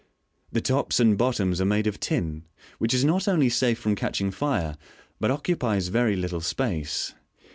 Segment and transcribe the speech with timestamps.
[0.51, 2.45] The tops and bottoms are made of tin,
[2.79, 4.75] which is not only safe from catching fire,
[5.19, 7.13] but occupies very little space.